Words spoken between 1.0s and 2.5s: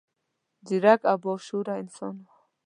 او با شعوره انسان و.